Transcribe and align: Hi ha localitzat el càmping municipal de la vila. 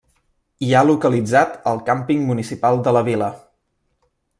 Hi 0.67 0.71
ha 0.77 0.81
localitzat 0.87 1.53
el 1.73 1.85
càmping 1.91 2.27
municipal 2.33 2.85
de 2.89 2.99
la 2.99 3.09
vila. 3.13 3.33